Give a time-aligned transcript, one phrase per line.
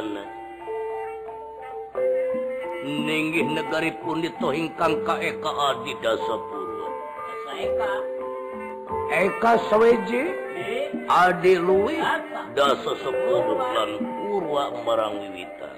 [0.00, 0.24] mana
[2.88, 6.88] ninggih negari pun ditohingkang ka eka adi dasa purwa
[9.12, 9.52] eka?
[9.68, 10.32] Saweji
[11.04, 12.00] adi luwi
[12.56, 15.76] dasa sepuluh lan purwa marang wiwitan.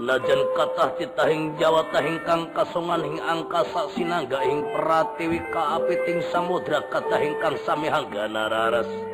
[0.00, 7.36] Najan katah titahing Jawa tahing kang kasongan hing angkasa sinaga hing peratiwi kaapiting samudra katahing
[7.44, 9.11] kang sami hanggana raras.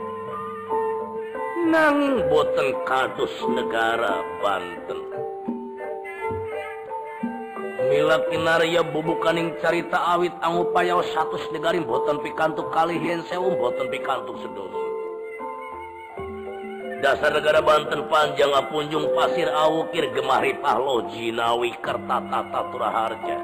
[1.68, 5.00] Nang boten kados negara Banten.
[7.92, 14.40] Mila kinarya bubukaning carita awit ang upaya satus negari boten pikantuk kalihin sewu boten pikantuk
[14.40, 14.80] sedoso.
[17.04, 23.38] dasar negara Banten panjang apunjung pasir awukir gemari pahlo jinawi kerta tata turaharja.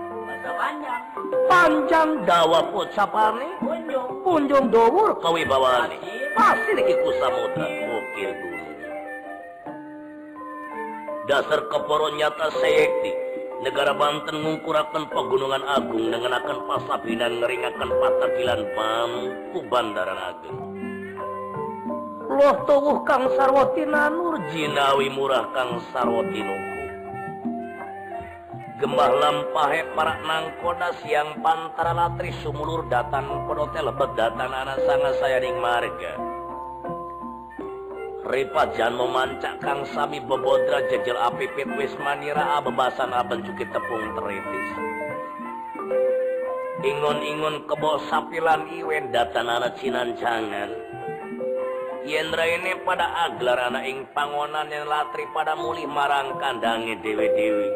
[0.44, 1.02] Panjang
[1.44, 3.60] panjang dawa pocapane?
[4.24, 4.72] Punjung.
[4.72, 6.00] Dowur kawibawani
[6.32, 7.83] pasir iku samudra
[8.22, 8.70] gunung
[11.26, 13.12] dasar keporo nyata seyekti
[13.64, 20.58] negara Banten ngungkurakan pegunungan agung dengan akan pasabinan ngeringakan patakilan bambu bandaran agung
[22.34, 26.74] loh tuwuh Kang Sarwati Nanur jinawi murah Kang Sarwati Nuku.
[28.82, 35.56] Gembah lampahe para nangkoda siang pantara latri sumulur datan pedote lebet datan anak sanga sayaning
[35.62, 36.18] marga
[38.34, 44.10] Ripa jan memancak Kang Sami bebodra jejel api pit wis manira bebasan aben cukit tepung
[44.18, 44.68] teritis
[46.82, 50.66] Ingon-ingon kebo sapilan iwen datan anak cinan jangan
[52.02, 57.72] Yendra ini pada aglar anak ing pangonan yang latri pada mulih marang kandangi dewi-dewi.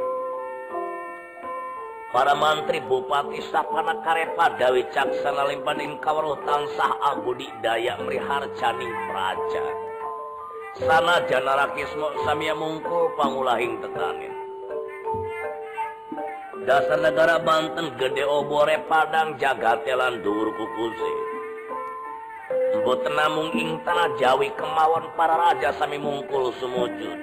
[2.12, 9.87] Para mantri bupati sapana karepa dawi caksana limpan ing kawaruh tansah abudi daya mriharjani praja.
[10.78, 14.34] sana janarakismo samia mungkul pangulahing tekanin.
[16.68, 21.12] Dasar negara Banten gede obore Padang jagatelan dur kukusi
[22.82, 27.18] Mbo tenamung ing tanah Jawi kemawon para raja sami mungkul sumujud.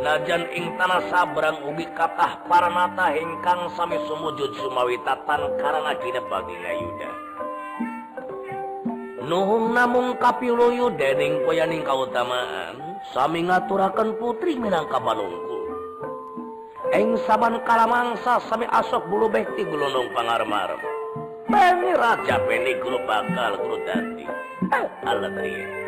[0.00, 6.70] Najan ing tanah Sabrang ugi kathah para nata hingkang sami sumujud Sumawitatan karena kina bagina
[6.80, 7.10] yuda.
[9.28, 12.80] Nuhun namung kapiluyu dening koyaning kautamaan
[13.12, 15.68] sami ngaturaken putri minangka panungku
[16.96, 20.80] eng saban kalamangsa sami asok bulu bekti gulunung pangarmarem
[21.48, 24.24] Peni raja peni guru bakal guru dadi.
[24.68, 25.87] Eh, alat dia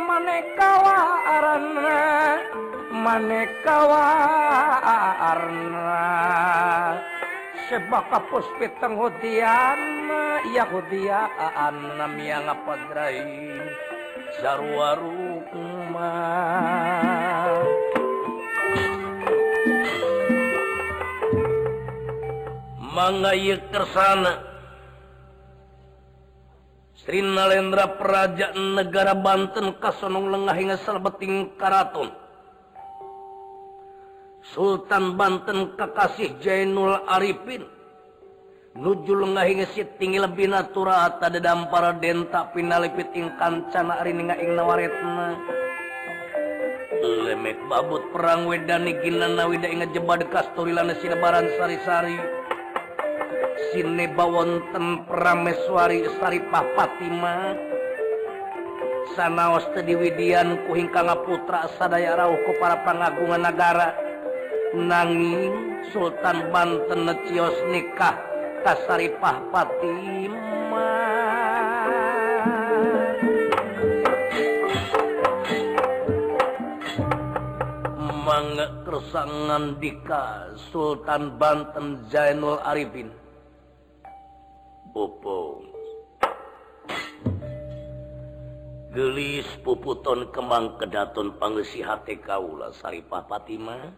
[0.00, 1.98] manekawa arana
[2.92, 4.04] manekawa
[5.20, 6.04] arna
[7.68, 9.80] sebaka puspi tenghudian
[10.52, 13.58] iya hudia anam yang apadrai
[14.38, 16.12] sarwarukma
[22.96, 24.55] mangayek kersana
[27.06, 32.10] Trinalendra Perajaan negara Banten Kasonong Lengah hingga Salbeting Karaton
[34.50, 37.66] Sultan Banten kekasih Jainul Arifin.
[38.74, 44.58] Nuju Lengah hingga si tinggi Siting Lebinatura ada dampara denta pinalipit ing kancana arininga ing
[44.58, 45.38] nawaretna.
[47.06, 52.45] Lemek babut perang wedani ginana wida ingat jebad kasturi lana sidabaran sari-sari.
[53.72, 57.56] Sine bawonten prameswari saripah Fatima
[59.16, 63.96] sanaos tadi widian kuhingkang putra sadaya rauh ku para pangagungan negara.
[64.76, 68.18] Nanging Sultan Banten necios nikah
[68.60, 70.90] kasaripah Fatima
[78.84, 83.25] kersangan dika Sultan Banten Zainul Arifin
[84.96, 85.60] Opo
[88.96, 93.92] gelis puputon kembang kedaton pangesihati kaula Saripah Fatimah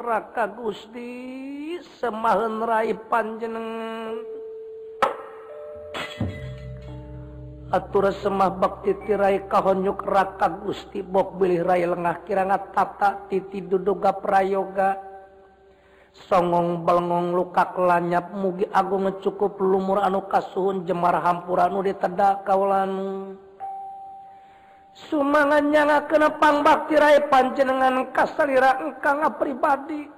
[0.00, 4.16] raka Gusti semahenrai panjenengan
[7.76, 14.16] atur semah bakti tirai kahonyuk raka Gusti bok bilih rai lengah kiranga tata titi duduga
[14.16, 15.09] prayoga
[16.14, 22.92] songong belengong lukak lanyap mugi Agung ngecukup lumur anu kasuhun Jemar hampuranu ditedak kaulan.
[24.90, 30.10] Sumangannya nga kenepang baktirai panjenengan kasalira engka nga pribadi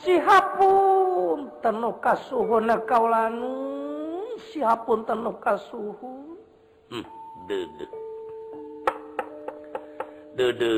[0.00, 3.52] sihapun tenuh kasuhun kaulanu
[4.48, 6.40] sihapun tenuh kasuhun.
[6.88, 7.06] Hmm,
[7.44, 7.86] dede
[10.32, 10.72] dede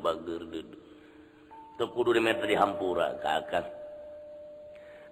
[0.00, 0.75] bager dede
[1.76, 3.68] Tekudu menta dihampura kakak.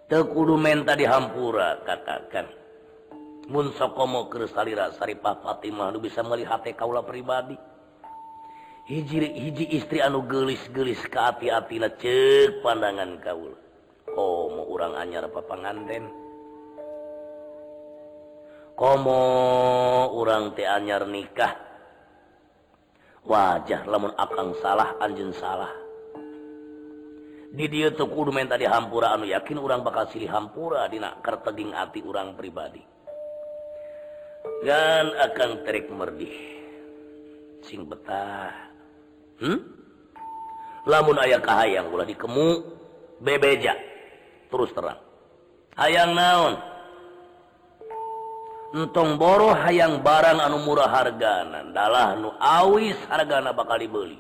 [0.09, 2.49] Tekudu menta dihampura Hampura kakak.
[3.53, 7.61] Mun sokomo kristalira saripah Fatimah lu bisa melihat kaula pribadi.
[8.89, 13.57] Hiji, hiji istri anu gelis-gelis ke hati-hati cek pandangan kaula.
[14.17, 16.09] Oh mau orang anyar papanganten.
[18.73, 19.21] Komo
[20.17, 21.53] orang teh anyar nikah.
[23.29, 25.84] Wajah lamun akang salah anjen salah.
[27.55, 32.35] di dia tekurmen tadi hampura anu yakin orang bakal silih hampura dina karteging hati orang
[32.35, 32.83] pribadi.
[34.67, 36.37] Dan akan terik merdih.
[37.65, 38.53] Sing betah.
[39.41, 39.75] Hmm?
[40.85, 42.49] lamun ayah kahayang ulah dikemu
[43.21, 43.73] bebeja.
[44.53, 45.01] Terus terang.
[45.75, 46.55] Hayang naon?
[48.75, 51.67] Entong boro hayang barang anu murah hargana.
[51.71, 54.19] Dalah nu awis hargana bakal dibeli.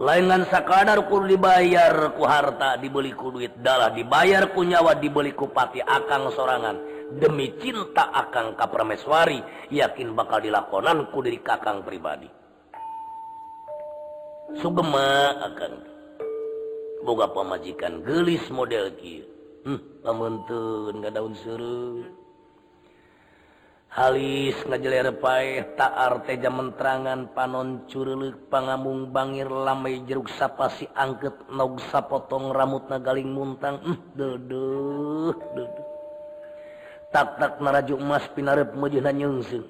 [0.00, 6.92] laingan sakadarkur dibayar ku harta dibeliku duit dalah dibayar ku nyawa dibeliku pati akang sorangan.
[7.14, 9.38] Demi cinta akang kapermeswari
[9.70, 12.26] yakin bakal dilakonanku dari kakang pribadi.
[14.58, 15.72] Sugema akan
[17.04, 19.26] boga pemajikan gelis model kia
[19.68, 22.08] hmm, pamuntun gak daun seru.
[23.94, 32.90] halis ngajelerpae taarteja menterangan panon curug pangamung bangir lamai jeruk sapasi angket nog sapotong ramut
[32.90, 33.78] nagaling muntang.
[34.18, 35.30] Deduh
[37.14, 39.62] tak tak narajuk emas pinarep mejuna nyungsing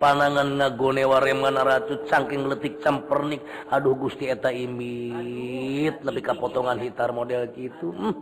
[0.00, 3.44] panangan ngagone wareman ratu cangking letik campernik.
[3.68, 6.00] Aduh gusti eta imit.
[6.00, 8.16] Lebih kapotongan hitar model gitu hmm.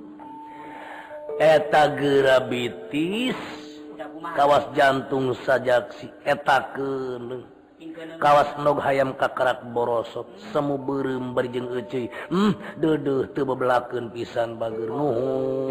[1.38, 3.38] eta gerabitis
[4.22, 6.88] kawas jantung sajaksi eta ke
[8.22, 14.86] kawas nog hayam kakarak borosok semu berem berjeng ece hmm dedeh teu bebelakeun pisan bager
[14.86, 15.70] nuhun.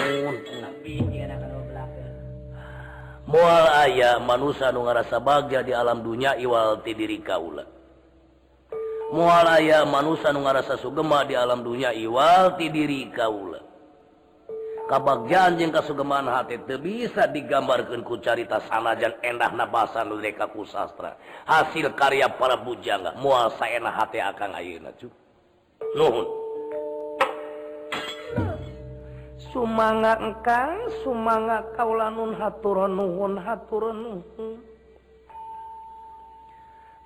[3.31, 7.63] Mual aya manusia nu ngarasa bahagia di alam dunia iwal ti diri kaula.
[9.15, 13.70] Mual aya manusia nu ngarasa sugema di alam dunia iwal ti diri kaula.
[14.91, 20.51] kebagian jeung kasugeman hati teu bisa digambarkeun ku carita sanajan endah na basa nu mereka
[20.51, 21.15] ku sastra.
[21.47, 25.07] Hasil karya para bujangga muasa saena hati akang ayeuna cu.
[25.95, 26.27] Nuhun.
[29.55, 30.75] Sumanga engkang
[31.07, 34.59] sumanga kaulanun haturan nuhun haturan nuhun.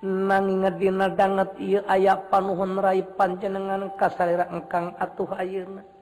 [0.06, 5.95] Nanging ngadina danget ieu aya panuhun rai panjenengan kasalira engkang atuh ayeuna.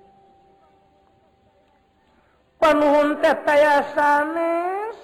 [2.64, 4.96] panuhun tetaya sanes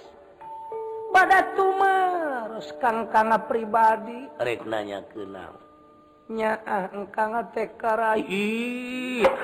[1.13, 4.33] pada tumarus kang kanga pribadi.
[4.41, 5.61] Rek nanya kenal.
[6.33, 8.25] Nyaa engkang teh karai.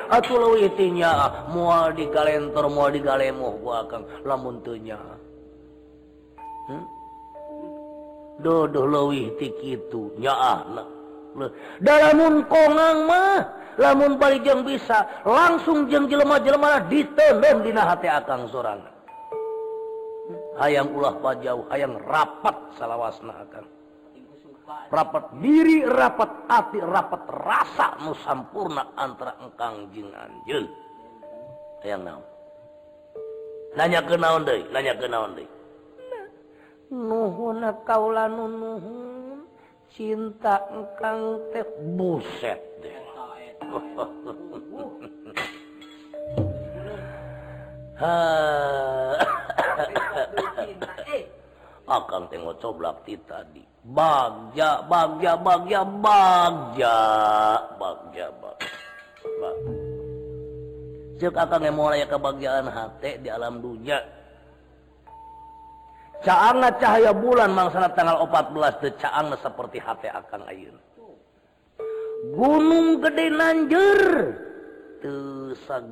[0.08, 5.14] Atuh leuwih teh nyaa moal di kalentor moal digalemoh galemoh gua lamun teu nyaa
[6.72, 6.84] hmm?
[8.40, 10.16] dodoh leuwih ti kitu.
[10.16, 10.64] Nyaa
[11.84, 13.44] dalam kongang mah
[13.76, 18.80] lamun balik yang bisa langsung jeng jelemah-jelemah ditendang dina hati akang sorang.
[20.56, 23.68] Hayang ulah pajau hayang rapat salawasna akang.
[24.90, 30.66] Rapat diri rapat hati rapat rasa nu sampurna antara engkang jeung anjeun.
[31.84, 32.24] Hayang naon?
[33.78, 34.66] Nanya ke naon deui?
[34.74, 35.48] Nanya ke naon deui?
[36.90, 39.46] Nuhun kaula nuhun
[39.94, 42.65] cinta engkang teh buset.
[51.86, 53.62] akan tengok coblak ti tadi.
[53.86, 56.98] Bagja bagja bagja bagja.
[57.78, 58.70] Bagja bagja.
[61.16, 64.04] Cek akan mulai kebahagiaan hati di alam dunia.
[66.20, 70.76] Caanga cahaya bulan mangsana tanggal 14 de caanga seperti hati akan ayun
[72.36, 74.00] gunung gede Nanjr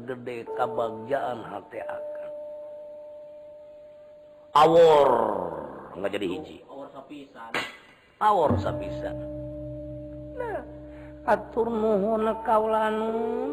[0.05, 2.31] gede kabagjaan hati akan.
[4.55, 5.11] Awor.
[5.99, 6.57] Nggak jadi hiji.
[8.23, 9.17] Awor sapisan.
[10.39, 10.61] Nah,
[11.27, 12.97] atur nuhun kaulan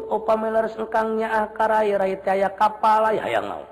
[0.08, 1.98] opangnya akaraaya
[2.54, 3.64] kapal ayaang mau.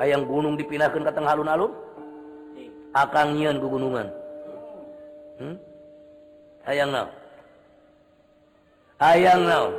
[0.00, 1.72] Ayaang gunung dipindahkan ke tengah alun-alun?
[2.90, 4.10] Akan nyian kegunungan
[5.38, 5.46] hmm?
[5.46, 5.56] hmm?
[6.66, 7.19] ayaang mau.
[9.00, 9.72] hayang naon?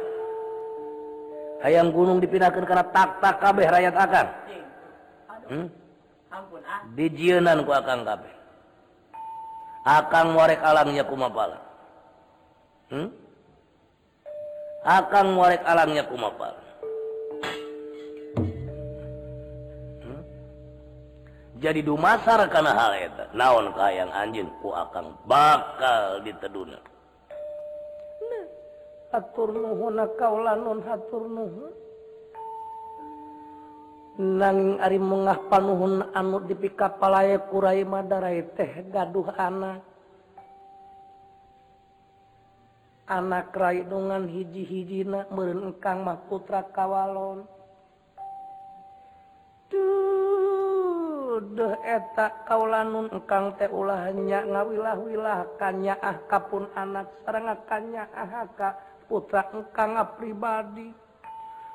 [1.62, 4.28] Hayang gunung dipinahkan karena takta kabeh rakyat akan.
[5.52, 5.68] Hmm?
[6.96, 7.66] dijianan ah.
[7.68, 8.34] ku akan kabeh.
[9.86, 11.60] Akan warek alangnya kumapala.
[12.90, 13.10] Hmm?
[14.82, 16.58] akan warek alangnya kumapala.
[20.02, 20.22] Hmm?
[21.62, 26.82] jadi dumasar karena hal itu naon kayang anjing ku akan bakal diteduna
[29.12, 31.72] atur nuhun kaula nun hatur nuhun.
[34.22, 39.84] Nanging ari mengah panuhun anu dipika palaya kurai madarai teh gaduh anak.
[43.12, 47.44] Anak raidungan hiji-hijina merengkang mah putra kawalon.
[51.42, 58.76] Duh eta kaulanun engkang teh ulahnya ngawilah-wilah kanya ah kapun anak sarang kanya ah ka
[59.12, 60.88] putra engkang pribadi.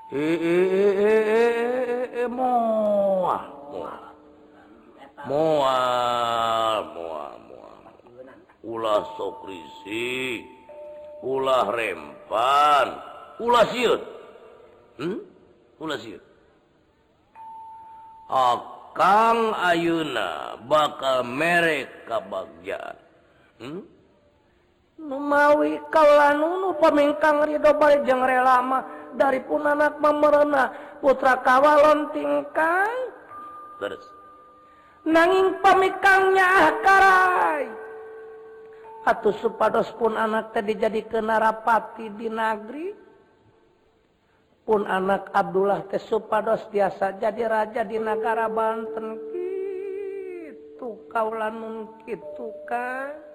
[0.09, 0.57] E, e,
[2.16, 3.45] e, moal
[5.28, 7.37] moal moal
[8.64, 10.47] ulah sok risih
[11.21, 12.88] ulah rempan.
[13.37, 14.00] Ulah siut.
[14.97, 15.21] Hmm?
[15.76, 16.23] ulah siut.
[18.33, 22.97] Akang ayuna bakal merek kabagjaan
[23.61, 23.95] hmm?
[25.06, 28.82] numawi kalan nunu pemingkang Ridho Baljeng relama
[29.14, 30.75] dari pun anak memerena.
[30.98, 32.94] Putra kawalon tingkang.
[33.78, 34.04] Terus.
[35.06, 37.66] Nanging pemikangnya ah, karai.
[39.06, 42.88] Atau supados pun anak tadi jadi kenarapati di negeri
[44.66, 49.14] pun anak Abdullah teh supados biasa jadi raja di negara Banten.
[50.42, 53.25] Gitu kaulanun gitu kan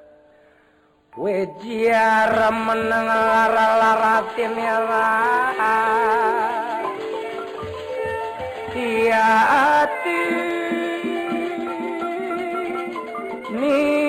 [1.11, 4.79] Wejiar meneng lara-laratin ya
[8.71, 9.27] Iya
[13.51, 14.07] Mir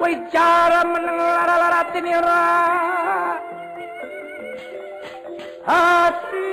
[0.00, 2.20] Wejiar meneng lara-laratin ya
[5.68, 6.45] Hati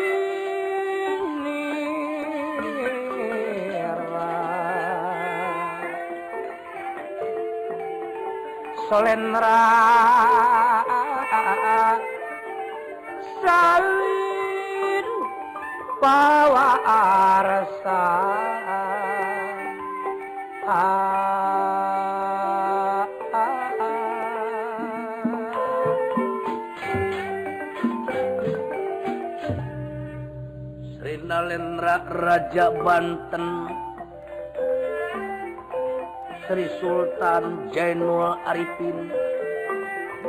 [8.93, 9.65] Solenra
[13.41, 15.07] salin
[15.97, 18.05] bawa arsa.
[31.01, 33.73] Srina Lendra Raja Banten
[36.53, 39.10] Sri Sultan Jainul Arifin.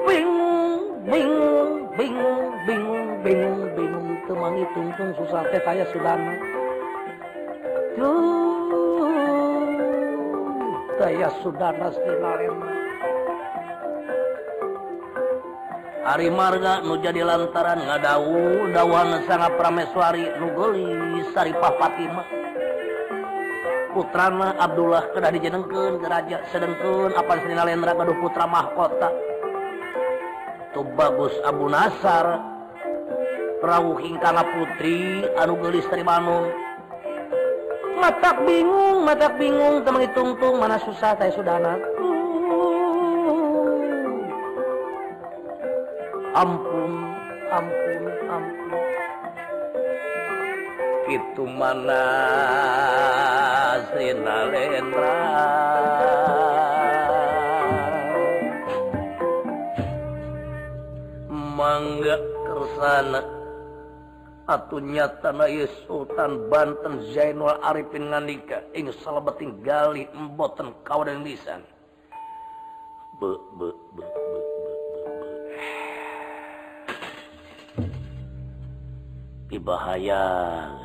[0.09, 6.33] Bingung bingung bingung bingung bingung bingung teman tungtung susah teh kaya sudana
[7.93, 9.05] tuh
[10.97, 12.73] kaya sudana sedinarema
[16.09, 22.44] Ari marga nu jadi lantaran ngadawu dawan sangat prameswari nu geulis sari Fatimah.
[23.95, 29.09] putrana Abdullah kedah dijenengkeun ke raja sedengkeun apan Srina Lendra gaduh putra mahkota.
[30.75, 32.43] Tuh bagus Abu Nasar
[33.63, 36.51] rawuh kana putri anu geulis tari Banung
[38.05, 41.79] matak bingung matak bingung teman ditungtung mana susah teh sudana.
[46.35, 46.74] Ampun.
[51.15, 52.03] Itu mana
[53.91, 55.15] Srina Lendra?
[61.31, 63.23] Mangga kersana.
[64.45, 65.49] Atuh nyata na
[65.87, 68.61] Sultan Banten Zainul Arifin ngandika.
[68.77, 71.65] Ing salebeting gali emboten kawadan lisan.
[73.23, 74.03] Be be be
[79.49, 80.84] be be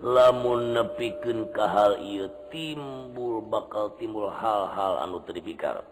[0.00, 5.84] lamun nepiken ke hal ia timbul bakal timbul hal-hal anu terpikar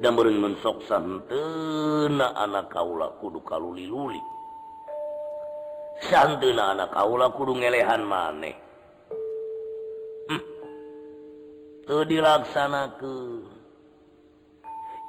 [0.00, 4.18] dan be mensoksan tena anak kaula kudu kaluli luli
[6.08, 8.56] santuna anak kaula kudu ngelehan maneh.
[10.32, 10.42] Hmm.
[11.84, 13.14] tuh dilaksana ke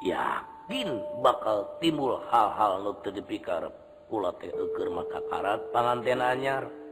[0.04, 3.72] yakin bakal timbul hal-hal nu terpikar
[4.12, 6.83] pula teh eker maka karat panganten anyar.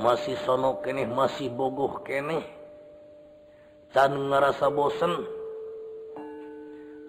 [0.00, 2.40] masih sono keeh masih bogoh keeh
[3.92, 5.12] can ngerasa bosen.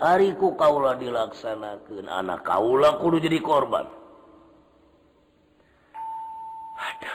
[0.01, 3.85] Hariku kaulah dilaksanakan anak kaulah kudu jadi korban.
[6.73, 7.13] Ada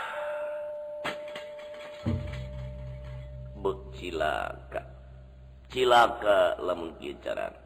[3.59, 4.83] becilaka
[5.75, 6.63] cilaka.
[6.63, 7.66] Lemun kicaran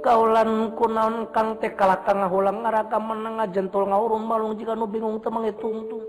[0.00, 5.28] kaulan kunaon kang teh kalah ngahulang ngaraka menengah jentol ngawurung malung jika nu bingung teu
[5.28, 6.04] mangitungtung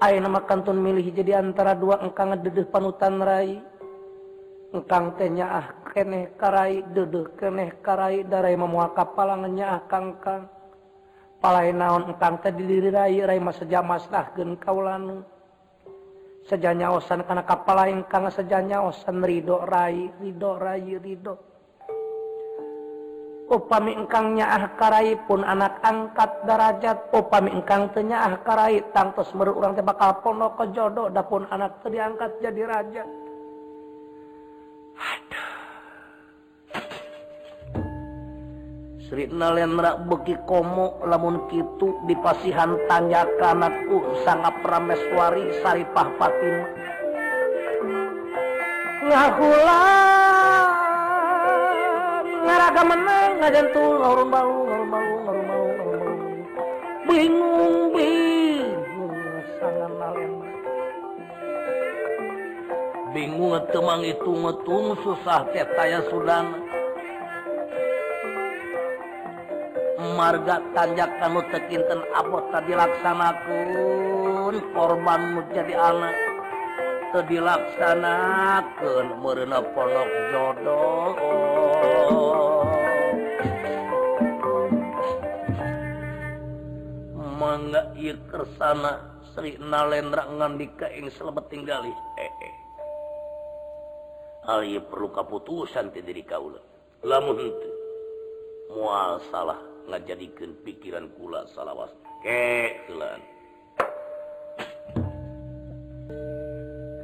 [0.00, 3.60] ayeuna mah kantun milih jadi antara dua engkang dedeh panutan rai
[4.72, 10.50] engkang teh ah keneh karai dedeh keneh karai darai memual kapalangan nyaah kangkang.
[11.38, 15.22] Palai naon engkang teh diri rai rai mah seja masnahkeun kaulan
[16.48, 21.53] sejanya osan kana kapala kang sejanya osan ridho rai ridho rai ridho, rai, ridho.
[23.48, 27.12] Upami engkangnya ah karai pun anak angkat darajat.
[27.12, 31.08] Upami engkang tenya ah karai tangtos meru urang teh bakal pondok ke jodoh.
[31.12, 33.04] Dapun anak teh diangkat jadi raja.
[39.14, 46.70] Merak beki komo lamun Kitu dipasihan tanya kanakku sangat prameswari Saripah Fatimah
[49.04, 50.23] ngahula
[52.44, 56.28] ngaraga menang ngajantul ngurung bau ngurung bau ngurung bau ngurung bau
[57.08, 59.16] bingung bingung
[59.56, 60.48] sangat nalema
[63.14, 66.66] bingung ngetemang itu ngetung susah tetaya sudan.
[70.14, 76.33] Marga tanjak kamu tekinten abot tadi laksanakan korbanmu jadi anak.
[77.22, 81.14] dilaksanakan merena polok jodoh.
[87.38, 91.94] Mangga ieu kersana Sri Nalendra ngandika ing selebet tinggali.
[92.18, 92.54] Eh, eh.
[94.50, 96.58] Hal ieu perlu kaputusan ti diri kaula
[97.04, 97.72] lamun henteu?
[98.74, 101.92] Mual salah ngajadikeun pikiran kula salawas.
[102.24, 103.33] Keulan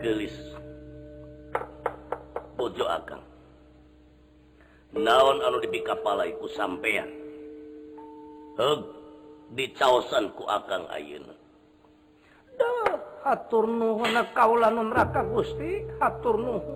[0.00, 0.36] gelis.
[2.56, 3.20] Bojo akan
[4.90, 7.08] naon anu dibi kapalaiku sampeyan
[9.54, 11.24] dicaosanku akan aun
[13.24, 13.64] hatur
[14.32, 15.84] kaulaka Gusti.
[16.00, 16.74] Hatur nuhu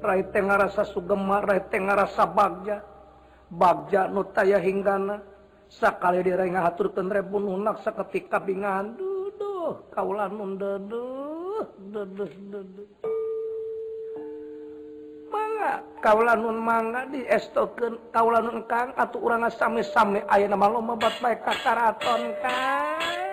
[0.00, 2.82] rai tengah rasa Sugema rai tengah rasa bagja.
[3.50, 5.22] Bagja nutaya hinggana.
[5.70, 8.98] Sakali dire ngaturken rebun unak seketika bingan.
[8.98, 11.29] Duduh kaulan nun dedu
[15.30, 20.24] mangga kauula nun mangga di estokeun kauula nun kang atuh urang sami-sami.
[20.26, 23.29] Aya nama lomba bat baik kakaraton kang.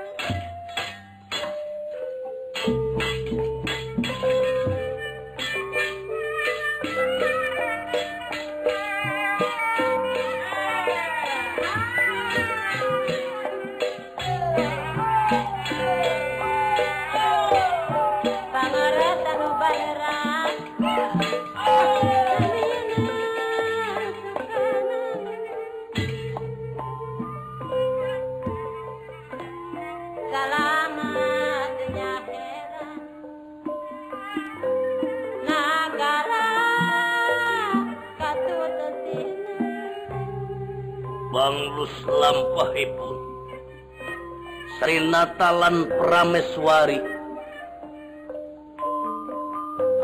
[45.28, 47.04] Natalan Prameswari.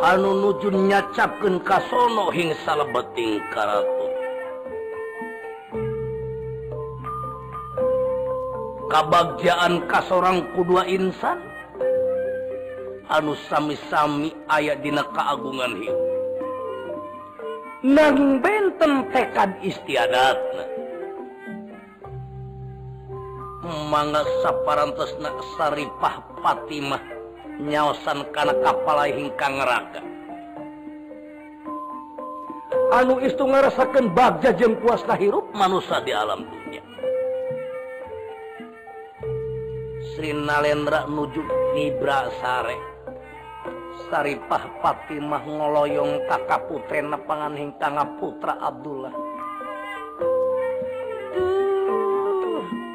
[0.03, 4.03] Anu nujun nyacapkan kasono hing salebeting karatu
[8.91, 11.39] kabagjaan kasorang kudua insan.
[13.07, 15.95] Anu sami-sami ayat dina kaagungan hiu.
[17.79, 20.72] Nang benten tekad istiadatna.
[23.63, 27.03] manga saparantessaripah Fatimah
[27.63, 30.13] nyaosan kana kapala hingkang neraka
[32.93, 36.83] anu istu ngarasakan bagja jeng kuasa hirup manusia di alam dunia.
[40.13, 41.41] Sri Nalendra nuju
[41.73, 42.77] Nibra sare.
[44.09, 49.32] Saripah Fatimah ngoloyong kakak putra nepangan hingkang putra Abdullah.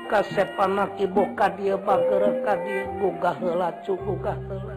[0.09, 4.77] kasepanak ibu ka dia bagger dia gugah heula cugugah heula.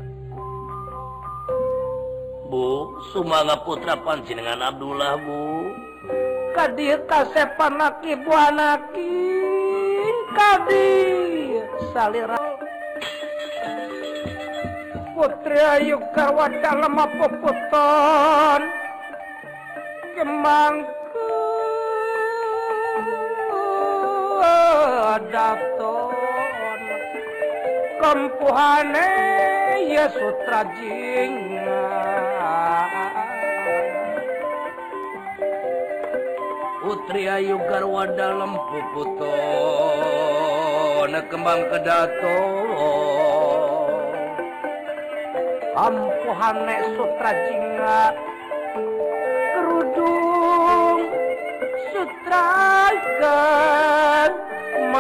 [2.52, 5.72] Bu sumanga putra panjenengan Abdullah Bu.
[6.52, 9.12] Ka dia kasepanak ibu anaki
[10.36, 10.52] ka
[11.96, 12.36] salira.
[15.15, 18.62] Putri Ayu Karwada lemah puputon
[20.17, 21.01] Gemang
[25.19, 26.80] daton
[28.00, 29.12] kempuhane
[29.91, 31.86] ya sutra jinga
[36.82, 39.36] Putri Ayu Garwa dalam puputo
[41.08, 42.39] na kembang kedato
[45.76, 48.00] ampuhane sutra jinga
[49.56, 51.00] kerudung
[51.91, 52.47] sutra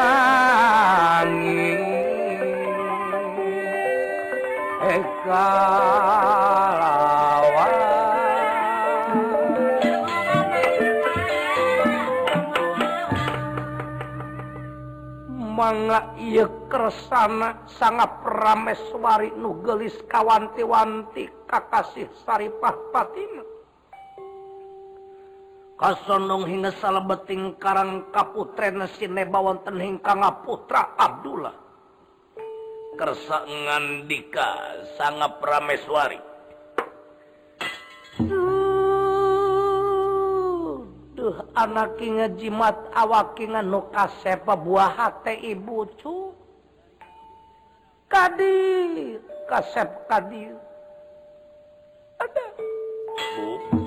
[0.01, 1.77] wangi
[4.81, 5.47] Eka
[6.81, 7.75] lawan
[15.37, 23.50] mangga ieu kersana sangap rameswari nu geulis kawanti-wanti kakasih Saripah Fatimah
[25.81, 31.57] kasondong hingga salah beting karang kaputren sineba wonten hingkang putra Abdullah.
[32.93, 36.21] Kersa ngandika sangap prameswari.
[38.21, 38.45] duh,
[41.17, 41.97] duh anak
[42.37, 46.29] jimat awak nu kasepa buah hati ibu cu.
[48.05, 49.17] Kadir
[49.49, 50.53] kasep kadir.
[52.21, 52.45] Ada.
[53.39, 53.80] Bu.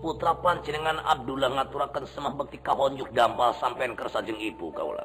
[0.00, 0.32] putra
[0.64, 5.04] jenengan Abdullah ngaturakan semah bekti kahonjuk dampal sampean kersajeng ibu kaulah.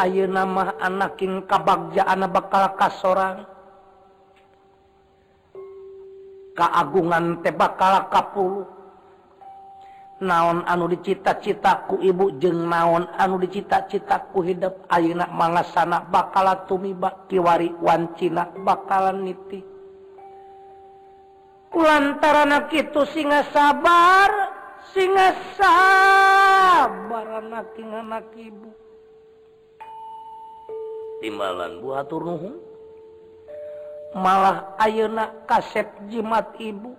[0.00, 3.44] Ayo nama anaking kabagja anak bakal kasorang.
[6.56, 8.64] Keagungan teh bakal kapul
[10.22, 12.32] naon anu dicita-citaku ibu?
[12.40, 14.86] Jeng naon anu dicita-citaku hidup?
[14.88, 19.71] Ayeak mangasana bakala tumi bakkiwari wancina bakalan nitik
[21.72, 24.30] lantaran itu singa sabar
[24.92, 28.70] singa sabar anak anak ibu.
[31.22, 32.60] Timbalan buah turun
[34.12, 36.92] malah ayeuna kaset jimat ibu.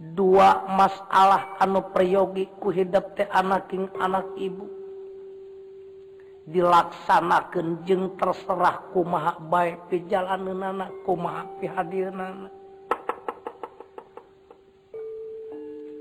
[0.00, 4.79] Dua masalah anu priyogi ku hidup teh anaking anak ibu.
[6.50, 12.10] dilaksanakan jeng terserah kumaha baik pejalanan anak kumaha hadir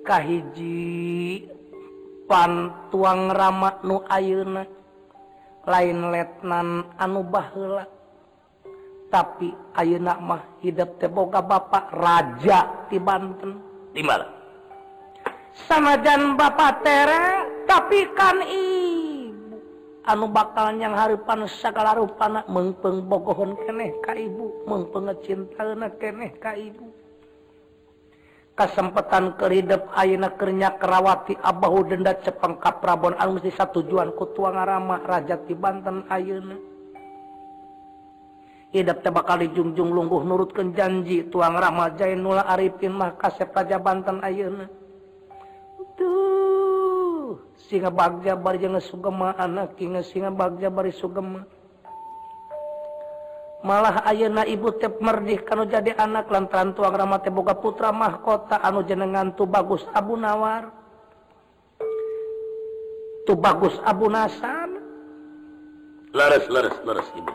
[0.09, 1.45] kahiji
[2.25, 4.65] pan tuang ramak nu ayeuna
[5.69, 7.85] lain letnan anu bahula
[9.13, 13.57] tapi ayeuna mah hidup teh boga bapak raja di Banten.
[13.89, 14.25] Di mana?
[15.65, 18.78] Sanajan bapak tera tapi kan iya
[20.09, 26.89] anu bakalan yang harepan segala ruana mengpeng bogohon keneh Kaibu mengpengecintanak keneh Kaibu
[28.59, 33.15] kesempatan keridep Ayenakernya Kerawati abahu denda cepengkap Prabon.
[33.15, 36.59] Alus di satu tujuan kutuang Rama Rajati Banten Ayeuna.
[38.75, 44.19] Hidup tebak kali jungjung lungguh nurutkan janji tuang Rama Jainula Arifin mah kasep Raja Banten
[44.19, 44.67] Ayeuna.
[45.95, 46.38] Tuh
[47.69, 51.45] singa bagja bari jeung sugema anak kinga singa bagja bari sugema
[53.59, 58.59] malah ayeuna ibu tep merdih kanu jadi anak lantaran tuang rama teh boga putra mahkota
[58.63, 60.71] anu jenengan tu bagus Abu Nawar.
[63.27, 64.79] Tu bagus Abu Nasan.
[66.15, 67.33] Laras laras laras ibu.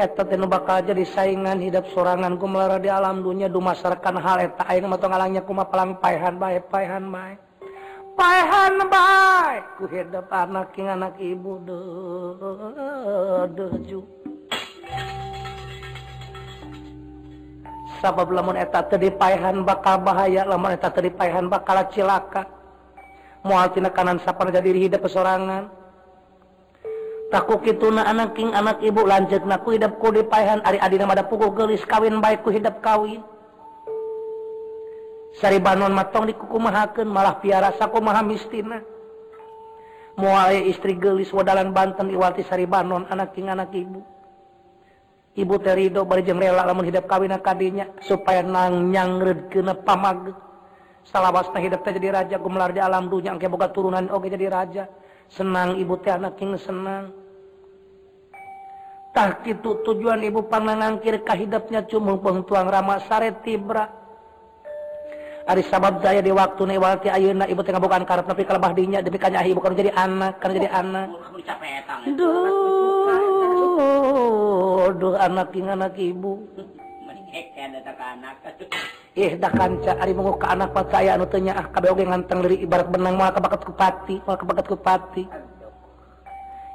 [0.00, 4.64] Eta teh bakal jadi saingan hidup sorangan ku melara di alam dunia dumasarkan hal eta
[4.64, 7.49] ayeuna mah ngalangnya kumaha palang paehan bae paehan bae.
[8.20, 9.64] pahan baik.
[9.80, 11.56] Kuhidap anak yang anak ibu
[13.56, 14.04] deju
[18.00, 22.44] sabab lamun eta teu dipaehan bakal bahaya lamun eta teu dipaehan bakal cilaka.
[23.40, 25.72] Moal tina kanan sapana jadi hidup pesorangan.
[27.32, 31.54] Takut itu na anak king anak ibu lanjut naku hidupku dipaehan ari adina mada pukul
[31.56, 33.24] gelis kawin baik ku hidap kawin.
[35.38, 38.82] Sari Banon matong dikukumahaken malah piara saku maha mistina.
[40.18, 44.02] Muae istri gelis wadalan Banten Iwati Sari Banon anak king anak ibu.
[45.38, 50.34] Ibu terido bari rela lamun hidup kawin kadinya supaya nang nyangred kena pamag.
[51.06, 54.84] Salawasna hidup teh jadi raja gumelar di alam dunia angke boga turunan oge jadi raja.
[55.30, 57.14] Senang ibu teh anak king senang.
[59.14, 63.99] Tah kitu tujuan ibu pangangan kir kahidapnya cumuh pengtuang Rama Sare Tibra.
[65.48, 69.00] Ari sabab daya di waktu nih walti ayeuna ibu tengah bukan karep tapi kalebah dinya
[69.00, 71.08] demi kanya ibu kan jadi anak kan jadi anak.
[72.18, 73.08] Duh,
[75.00, 76.44] duh anak king anak ibu.
[79.18, 82.62] Ih dah kanca ari mengu ka anak percaya anu teu nyaah kabeh oge nganteng dari
[82.62, 85.26] ibarat benang moal kabakat ku pati, moal kabakat ku pati.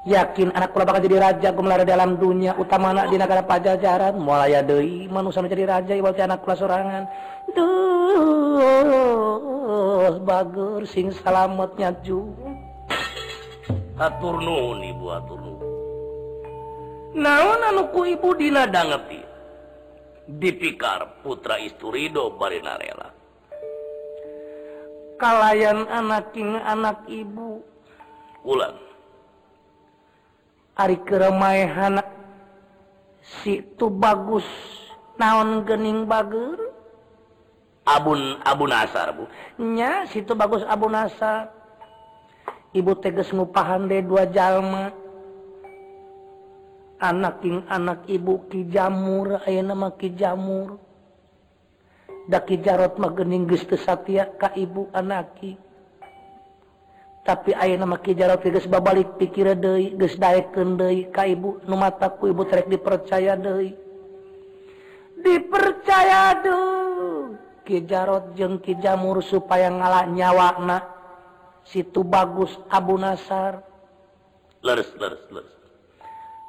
[0.05, 4.15] yakin anak kula bakal jadi raja gumelar di alam dunia utama anak di negara pajajaran.
[4.21, 7.09] Mulai deui manusia menjadi raja iwal anak kula sorangan.
[7.51, 8.85] Duh
[10.21, 12.29] bagur sing salametnya ju.
[13.97, 15.65] Atur nuhun ibu atur nuhun.
[17.15, 19.23] Naon anu ku ibu dina dangeti
[20.25, 23.13] dipikar putra isturido bari narela
[25.15, 27.63] kalayan anak king anak ibu.
[28.43, 28.75] Ulang
[30.75, 32.03] Ari keremaihan
[33.43, 34.45] situ bagus.
[35.15, 36.59] Naon gening bager?
[37.87, 39.31] Abun Abu Nasar Bu.
[39.61, 41.55] Nya situ bagus Abu Nasar
[42.75, 44.91] Ibu teges ngupahan de dua jalma.
[46.99, 50.75] Anak king anak ibu ki jamur aya nama ki jamur
[52.27, 55.55] daki jarot mah gening geus teu satia ka ibu anaki.
[57.25, 61.09] tapi aya nama Kijarabalik pikir dei geus daekeun deui.
[61.09, 63.73] Ka ibu nu mataku ibu trek dipercaya deui.
[65.25, 67.33] Dipercaya tuh
[67.65, 70.85] Kijarot jeng Kijamur supaya ngalah nyawana
[71.65, 73.65] situ bagus Abu Nasar.
[74.61, 75.53] Leres leres leres.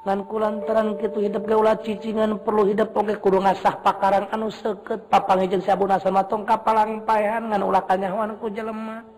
[0.07, 5.43] Ku lantaran gitu hidup gaula cicingan perlu hidup oke kudu ngasah pakaran anu seket papang
[5.49, 9.16] si Abu Nasar matong kapalang payangan ulakanyawanku jelemah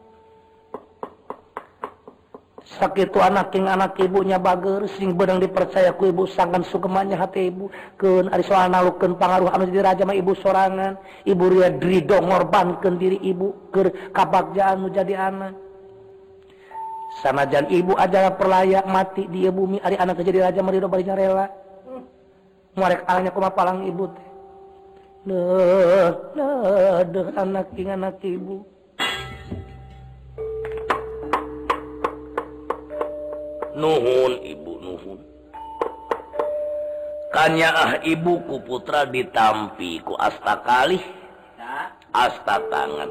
[2.76, 7.72] sakit itu anak anak ibunya bager sing bedang dipercaya ku ibu sangkan sukemannya hati ibu.
[7.96, 11.00] Ke ari soal nalukeun pangaruh anu jadi raja mah ibu sorangan.
[11.24, 15.56] Ibu ria drido ngorbankeun diri ibu ke kabagjaan nu jadi anak.
[17.24, 21.46] Sanajan ibu aja perlayak mati di bumi ari anak jadi raja mah rido barinya rela.
[22.76, 24.28] Muarek alanya kuma palang ibu teh.
[27.32, 28.60] Anak anak ibu.
[33.78, 35.18] Nuhun ibu nuhun.
[37.30, 40.98] Kanya ah ibu ku putra ditampi ku asta kali.
[42.10, 43.10] Asta tangan.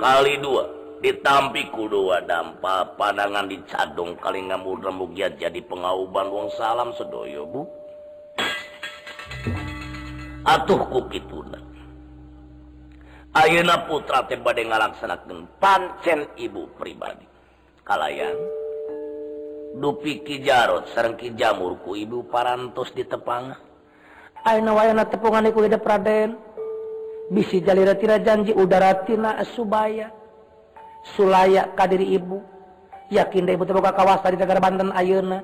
[0.00, 7.44] Kali dua ditampi dua dampa pandangan dicadong kali ngamud remugiat jadi pengauban wong salam sedoyo
[7.44, 7.62] bu
[10.46, 11.60] atuh ku kituna
[13.36, 17.28] Ayeuna putra teh bade ngalaksanakeun pancen ibu pribadi
[17.84, 18.32] kalayan
[19.76, 23.52] dupi ki jarot sareng ki jamur ku Ibu parantos di tepang.
[24.46, 26.30] Tepungan Raden.
[27.26, 30.14] Bisi jalira tira janji udara tina Subaya.
[31.14, 32.38] Sulaya Kadiri Ibu.
[33.10, 35.42] Yakin Ibu terbuka kawasan di negara Banten Ayeuna.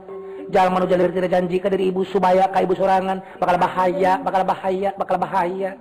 [0.50, 3.18] Jangan menu tidak janji ke Kadiri Ibu Subaya Ka Ibu sorangan.
[3.42, 5.74] Bakal bahaya bakal bahaya bakal bahaya.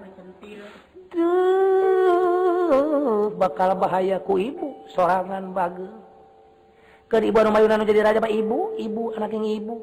[1.12, 1.28] Tuh,
[3.38, 6.01] bakal bahaya ku Ibu sorangan bagus
[7.12, 8.80] ke ibu anu mayuna anu jadi raja mah ibu.
[8.80, 9.76] Ibu anak yang ibu.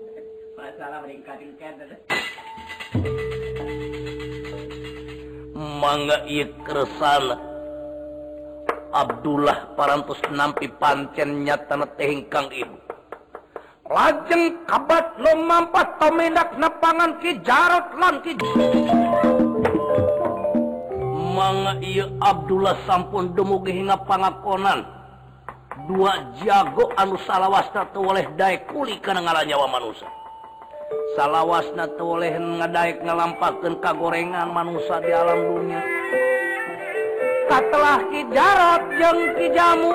[5.79, 7.37] Mangga ieu keresana
[8.89, 12.77] Abdullah parantos nampi pancen nyatana teh ingkang ibu
[13.89, 18.33] lajeng kabat lo mampat tomendak nepangan ki jarot lan ki
[21.37, 24.98] mangga iya Abdullah sampun dumugi hingga pangakonan
[25.87, 30.09] dua jago anu salahwasna oleh Daekuli karena nga nyawa manusia.
[31.15, 35.83] Salahwasna oleh ngadaik ngalampaken kagorengan manusia di alam dunia.
[37.49, 39.93] Setelah Kijarot yang Kijamu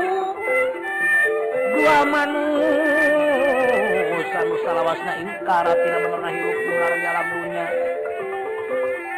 [1.73, 3.03] dua manusia
[4.43, 7.67] anu salahwasna ingkara tidak pernah hidup di alam dunia.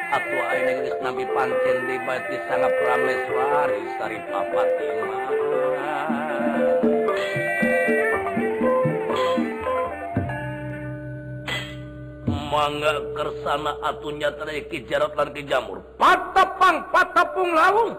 [0.06, 4.68] Atau ayeuna geus nabi pancen di bati sangat prameswari sari papat
[12.56, 17.92] mangga kersana atunya tereki jarat lan kejamur patapang patapung lawung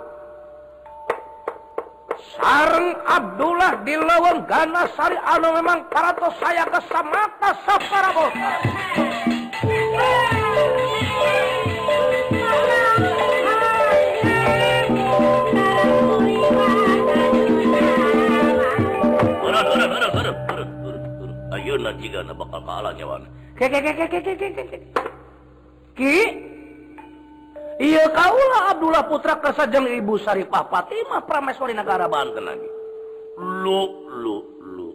[2.32, 8.52] sarang Abdullah di lawang ganasari anu memang paratos saya kesamata saparabota
[22.00, 23.22] juga bakal kalah nyawan
[27.80, 32.68] iya kaulah Abdullah Putra kesajeng Ibu Syarifah Fatimah prameswari negara Banten lagi.
[33.36, 34.88] Lu lu lu.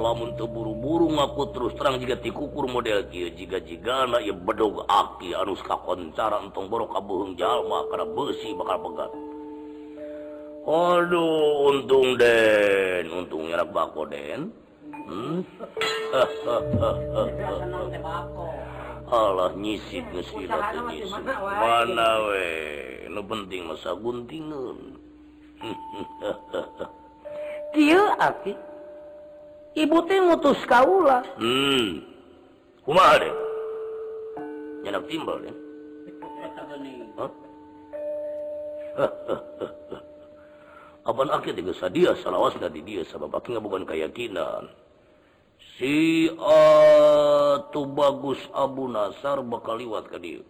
[0.00, 5.36] Lamun terburu-buru ngaku terus terang jika tikukur model kia jika jika na ya bedog aki
[5.36, 9.12] anus kakoncara entong borok abuhung jalma karena besi bakal pegat.
[10.64, 14.48] Aduh, untung den, untung nyerak bako den.
[19.14, 20.00] Allah nyisi
[21.60, 22.46] mana we
[23.12, 24.96] lo penting masa guntingun
[27.74, 28.54] Iya aki
[29.74, 32.00] ibu teh ngutus kaula hmm.
[32.86, 33.34] Kumaha deh
[34.86, 35.56] nyanak timbal deh
[37.18, 37.30] huh?
[41.04, 44.83] Abang aki tiga sadia salawas dari dia sebab aki bukan keyakinan.
[45.78, 46.30] si
[47.74, 50.42] tuh bagus Abu Nasar bakal liwat ke dia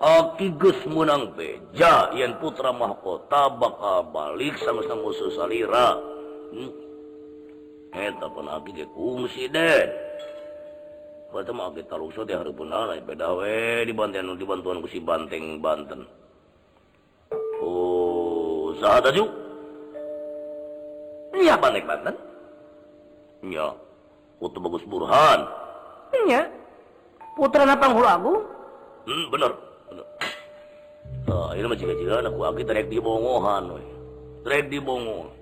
[0.00, 5.92] Aki geus menang beja yang putra mahkota bakal balik sama-sama musuh salira.
[6.56, 6.72] Hmm.
[7.92, 9.92] Eta pun aki ge kungsi den.
[11.28, 15.04] Bata mah aki talukso teh hareupeun anak beda we di Banten di bantuan ku si
[15.04, 16.08] Banteng Banten.
[17.60, 19.20] Oh, saha tadi?
[21.44, 22.29] Iya Banteng Banten.
[23.40, 23.72] Nya,
[24.36, 25.48] Putu bagus Burhan.
[26.28, 26.44] Nya.
[27.36, 28.40] Putra Panghulu Agung.
[29.08, 29.52] Hmm, bener.
[29.88, 30.06] bener.
[31.30, 33.82] Ah, ini mah jika-jika aku trek di bongohan we.
[34.44, 35.32] Trek di bongo.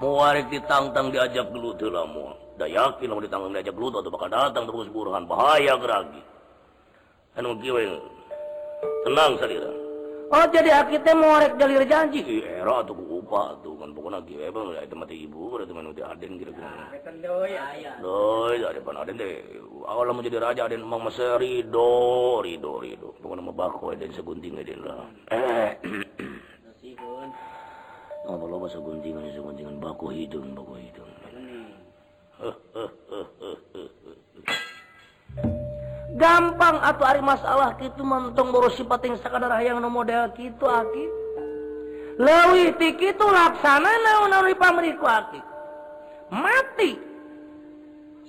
[0.00, 2.32] Mau arek ditantang diajak dulu tuh lah mau.
[2.56, 6.22] Da yakin mau ditantang diajak dulu atau bakal datang terus burhan bahaya geragi.
[7.36, 7.84] Anu kieu we.
[9.04, 9.83] Tenang salira.
[10.32, 12.20] Oh jadi teh mau rek jalir janji.
[12.24, 16.06] Ih, era tuh kupa tuh kan pokoknya we bang itu mati ibu berarti mana udah
[16.16, 16.70] aden kira-kira.
[18.00, 19.44] Doi, dari pan aden deh.
[19.84, 23.12] Awal mau jadi raja aden emang masa rido, rido, rido.
[23.20, 25.04] Pokoknya mau bako aden segunting aden lah.
[25.28, 25.70] Eh,
[28.24, 31.12] Ngapa lo bahasa guntingan, seguntingan bako hidung, bako hidung.
[36.14, 41.04] Gampang atau hari masalah gitu mentong boros sipating sakadar hayang nu model gitu aki.
[42.22, 45.42] Leuwih ti kitu laksana naon anu dipameri ku aki.
[46.30, 46.94] Mati.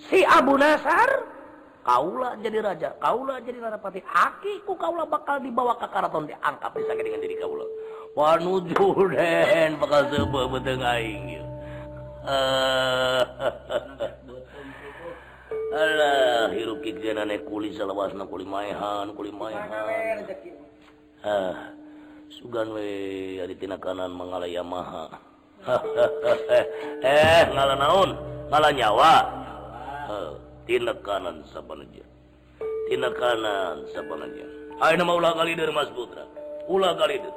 [0.10, 1.30] Si Abu Nasar
[1.86, 4.02] kaula jadi raja, kaula jadi narapati.
[4.02, 7.70] Aki ku kaula bakal dibawa ke karaton diangkat disake dengan diri kaula.
[8.18, 11.38] Wah nuju den bakal sebuah beteng aing.
[11.38, 11.46] ieu.
[15.76, 16.80] Alah, hirup
[17.52, 20.24] kulis salahwasna kuli mayahan kuli maehan.
[21.26, 21.74] ah
[22.30, 25.10] sugan we ari tina kanan mangala Yamaha
[27.02, 28.14] eh ngala naon
[28.54, 29.14] ngala nyawa
[30.06, 30.32] uh,
[30.70, 32.06] tina kanan sabanaja
[32.86, 36.30] tina kanan sabanaja Ayo nama ulah kalideun Mas Putra
[36.70, 37.34] ulah kalideun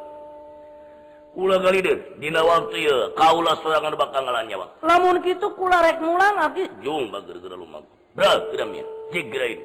[1.33, 6.37] ulah kalideun dina waktu ya, kaulah sorangan bakal ngala nyawa lamun kitu kula rek mulang
[6.37, 8.83] abdi jung bageura lumaku Berat kedamnya.
[9.15, 9.63] Jigrain.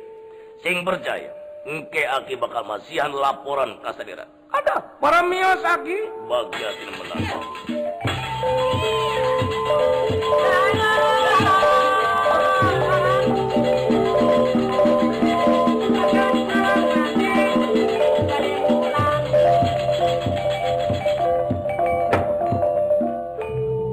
[0.61, 1.33] Sing percaya.
[1.65, 4.29] Engke aki bakal masihan laporan kasadira.
[4.53, 6.05] Ada para mios aki.
[6.29, 7.23] Bagja tina menang.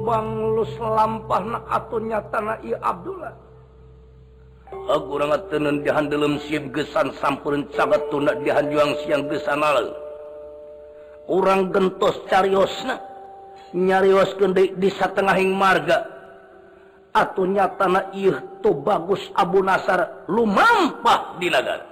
[0.05, 3.33] Banglus lampah nak atunya tanah iya Abdullah.
[4.99, 9.95] orang tenun dihan dalam siap gesan sampurin cagat tunak dihan juang siang gesan alam
[11.31, 13.11] orang gentos cariosna
[13.75, 16.19] nyarios kendi di satengahing marga.
[17.11, 21.83] Atau nyatana iya tu bagus Abu Nasar lumampah di negara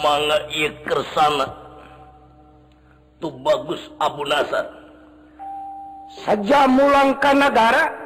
[0.00, 1.44] mangga iya kersana
[3.20, 4.64] tu bagus Abu Nasar.
[6.24, 8.05] Saja mulang ke negara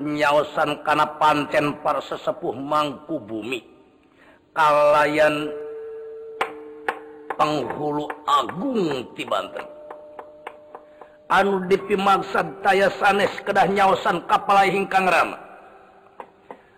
[0.00, 3.64] nyaosan kana panten para sesepuh mangku bumi.
[4.56, 5.52] Kalayan
[7.36, 9.64] penghulu Agung ti Banten.
[11.26, 15.36] Anu dipimaksad taya sanes kedah nyaosan kapal hingkang rama.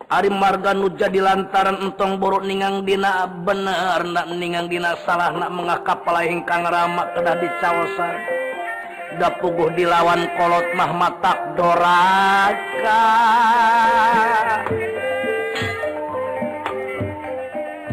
[0.09, 5.53] Ari marga nu jadi lantaran entong borok ningang dina bener nak ningang dina salah nak
[5.53, 8.48] mengakap kapal hingkang rama kedah dicaosan
[9.17, 13.05] da puguh dilawan kolot mah matak doraka.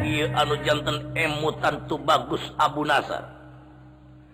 [0.03, 3.23] Iye anu jantan emutan tu bagus Abu Nasar.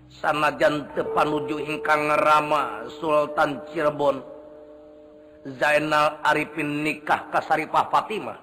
[0.09, 4.25] Sanajan tepanuju ingkang rama Sultan Cirebon.
[5.57, 8.37] Zainal Arifin nikah kasaripah Fatimah.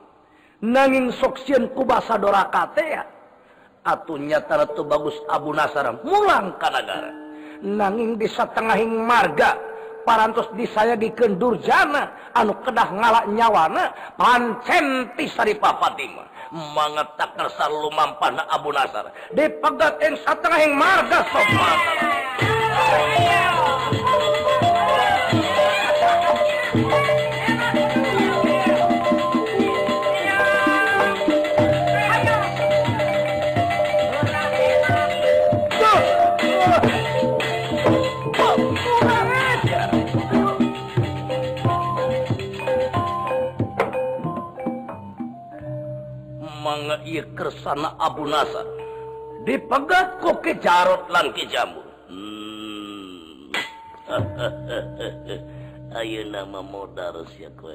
[0.59, 2.99] Nanging soksien ku basa doraka teh
[3.87, 7.28] atuh nyata bagus Abu Nasar mulang ka negara
[7.63, 9.57] nanging disatengahing marga.
[10.09, 18.49] Parantos di saya dikendur jana anu kedah ngalak nyawana pancenti sari Fatimah mangetak kersar lumampana
[18.49, 19.13] Abu Nasar.
[19.37, 21.79] Dipegat yang satengahing marga sobat
[47.33, 48.67] Kersana Abu Nasar
[49.49, 53.53] dipegat koke Jarot lan Ki Jamur hmm.
[55.97, 57.73] Ayo nama modar ya kowe.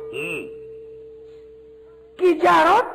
[0.00, 0.44] Hmm.
[2.16, 2.88] Ki Jarot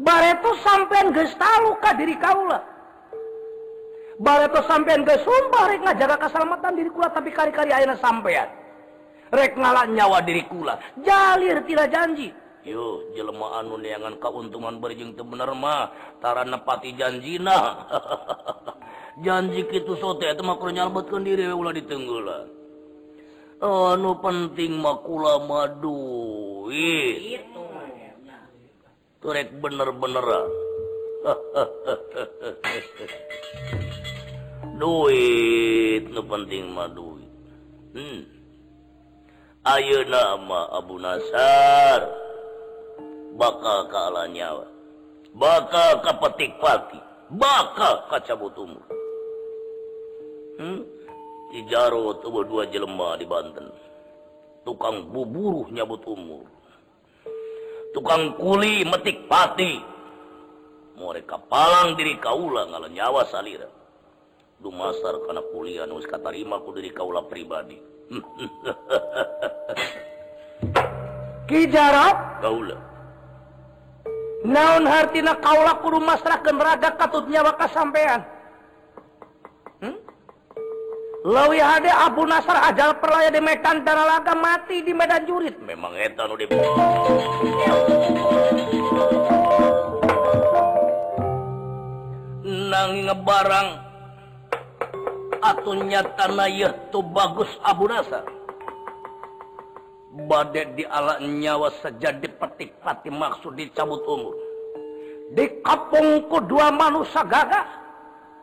[0.00, 2.60] bareto sampean geus tahu ka diri kaula.
[4.20, 8.48] Bareto sampean geus sumpah rek ngajaga keselamatan diri kula tapi kari-kari ayeuna sampean.
[9.32, 10.76] Rek ngalah nyawa diri kula.
[11.00, 12.28] Jalir tidak janji.
[12.64, 17.84] yuk jelemaan undangan keuntungan berjeng bener mah tara nepati janjina
[19.20, 20.24] janji itu sote
[20.72, 22.48] nyalbatkan diri ulah ditenggulan
[23.60, 26.72] anu penting makula madu
[29.24, 30.28] turek bener-bener.
[34.80, 37.32] Duit nu penting mah duit.
[37.96, 38.20] Hmm.
[39.64, 42.23] Ayo nama Abu Nasar.
[43.34, 44.66] bakal keala nyawa.
[45.34, 46.98] Bakal kepetik pati.
[47.34, 48.84] Bakal kacabut umur.
[50.54, 50.86] Hmm?
[51.54, 53.70] di Jarot tubuh dua jelemah di Banten.
[54.66, 56.46] Tukang buburuh nyabut umur.
[57.94, 59.78] Tukang kuli metik pati.
[60.94, 63.66] Mereka palang diri kaula kalau nyawa salira.
[64.62, 67.78] Dumasar karena kuliah nus kata rima ku diri kaula pribadi.
[71.50, 72.18] Ki Jarot?
[72.40, 72.83] Kaulah
[74.44, 78.20] naon hartina kaulah kudu masrahkeun raga katut nyawa ka sampean
[79.80, 79.96] hmm?
[81.24, 85.56] Lawi hade Abu Nasar ajal perlaya di Medan Daralaga mati di Medan Jurit.
[85.56, 86.44] Memang eta nu di
[92.44, 93.68] Nang ngebarang
[95.40, 98.43] atunya tanah tu bagus Abu Nasar.
[100.14, 104.34] badai di ala nyawa sejadi dipetik pati maksud dicabut umur.
[105.34, 107.66] Di kapungku dua manusia gagah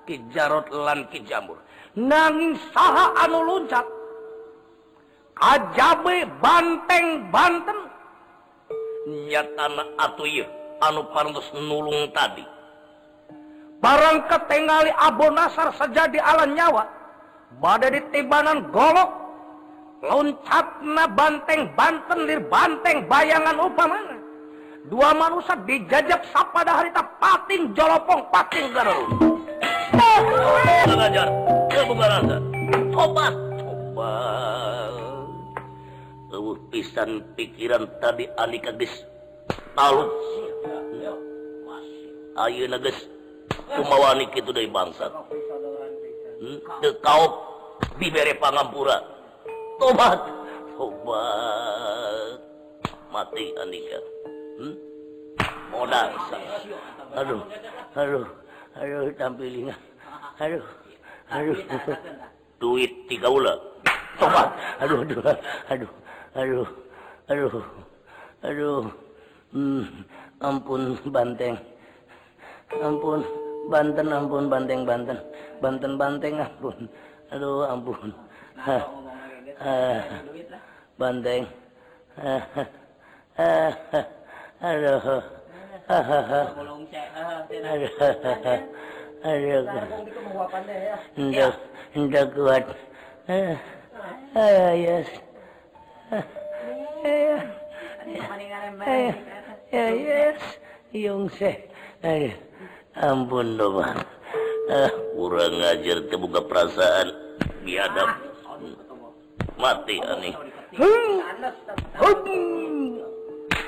[0.03, 1.61] Ki Jarot lan Ki jamur
[1.95, 3.86] nanging saha anu loncat
[5.39, 7.80] ajabe banteng banten.
[9.01, 10.45] Nyatana atu atuye
[10.84, 12.45] anu parantos nulung tadi.
[13.82, 16.86] Barang ketengali abu abonasar sejadi ala nyawa
[17.57, 19.20] badai di tibanan golok
[20.02, 24.18] loncatna banteng Banten lir banteng bayangan upamana.
[24.89, 29.06] Dua manusia dijajak sapada harita pating jolopong pating garau
[30.89, 31.28] mengajar
[31.70, 32.24] kebugaran
[32.91, 34.93] tobat tobat
[36.34, 38.91] eueuh pisan pikiran tadi ali kagis
[39.78, 40.10] taluk
[42.41, 42.99] ayeuna geus
[43.70, 45.14] kumawani kitu deui bangsa
[46.41, 47.32] hmm, teu kaop
[48.02, 49.11] bibere pangampura.
[49.82, 50.19] Tobat.
[50.77, 52.38] Tobat.
[53.09, 53.99] Mati Andika.
[54.61, 54.75] Hmm?
[55.71, 56.11] modal
[57.15, 57.41] aduh
[57.95, 58.27] aduh
[58.77, 59.79] aduh tampilingan.
[60.38, 60.65] Aduh
[61.32, 61.57] aduh.
[62.61, 63.57] Duit tiga ulah
[64.21, 64.53] tobat.
[64.84, 65.21] Aduh aduh
[65.71, 65.91] aduh
[66.38, 66.69] aduh
[67.32, 67.65] aduh
[68.45, 68.84] aduh.
[69.51, 69.84] Hmm,
[70.39, 71.57] ampun banteng.
[72.79, 73.19] Ampun
[73.67, 75.17] Banten ampun banteng Banten.
[75.59, 76.88] Banten banteng ampun.
[77.32, 78.15] Aduh ampun
[79.62, 80.01] eh,
[80.97, 81.45] bandeng
[82.18, 82.43] eh,
[84.62, 85.22] aduh.
[85.91, 86.47] Aduh.
[89.22, 89.53] Aduh
[91.91, 92.66] aduh kuat.
[94.76, 95.09] Yes.
[99.72, 100.39] Yes.
[100.91, 101.51] Yung se.
[102.91, 104.03] Ampun doang
[104.68, 107.07] ah, kurang ajar kebuka perasaan.
[107.64, 108.30] Biadab
[109.62, 110.34] mati aneh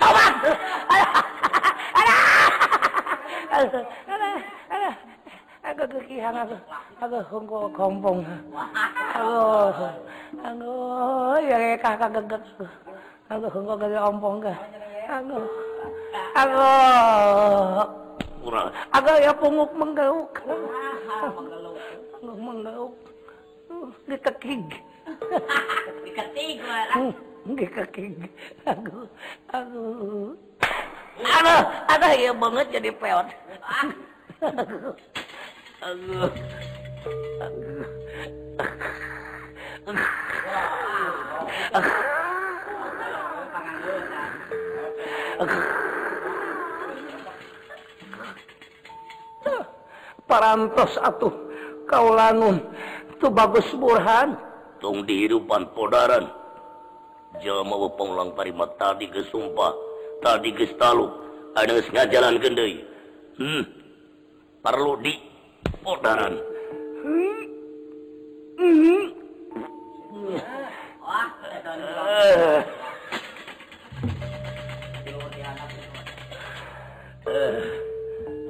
[0.02, 0.34] tobat
[5.64, 6.58] aku kekihan aku
[6.98, 8.26] aku hongko kompong
[9.14, 9.38] aku
[10.42, 10.74] aku
[11.46, 12.44] ya kakak gegek
[13.30, 14.54] aku hongko gede ompong ke
[15.06, 15.38] aku
[16.34, 16.66] aku
[18.90, 20.34] aku ya punguk menggeluk
[21.22, 21.78] menggeluk
[22.42, 22.94] menggeluk
[24.10, 24.66] dikekig
[26.04, 26.98] Diketi gue lah.
[27.44, 28.06] Diketi.
[28.64, 28.98] Aku,
[29.52, 29.84] aku.
[31.14, 33.28] Aduh, aduh iya banget jadi peot.
[35.84, 36.16] aku,
[41.74, 41.92] aku,
[45.38, 45.58] aku,
[50.24, 51.36] Parantos atuh
[51.86, 52.58] kaulanun
[53.22, 54.34] tu bagus burhan.
[54.84, 56.28] untung dihipan podaran
[57.40, 59.72] Ja mau pengulang parimat tadi ke sumpah
[60.20, 61.08] tadi ke gestaluk
[61.56, 62.84] ada ngajalan gendai
[63.40, 63.64] hmm.
[64.60, 65.16] perlu di
[65.80, 66.36] podaran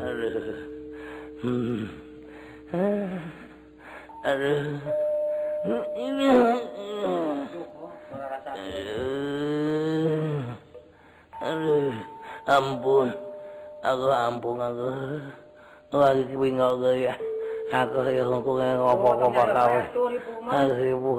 [0.02, 1.86] aduh
[2.74, 3.22] Hmm.
[4.26, 5.12] aduh
[11.43, 11.95] aduh
[12.47, 13.07] ampun.
[13.84, 14.88] Aku ampun aku.
[15.95, 17.16] Lagi bingung ya.
[17.72, 19.80] Aku ya hukum yang ngomong-ngomong kau.
[20.51, 21.11] aku ibu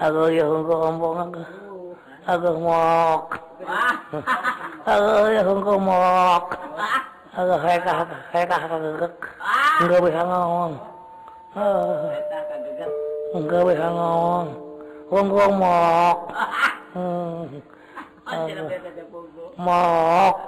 [0.00, 1.42] aku ya hukum ngomong aku.
[2.26, 3.22] Aku mok.
[4.88, 6.56] Aku ya hukum mok
[7.36, 7.92] aku heka
[8.32, 8.80] heka heka
[9.84, 10.72] enggak bisa ngomong
[13.36, 14.54] mình cơ bị hơi ngon
[15.10, 16.28] con con một.
[16.94, 17.36] Ừ.
[18.24, 18.48] À,
[19.56, 20.40] một.